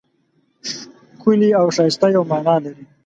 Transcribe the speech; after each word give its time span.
ښکلی 1.17 1.49
او 1.59 1.65
ښایسته 1.75 2.07
یوه 2.15 2.27
مانا 2.31 2.55
لري. 2.63 2.83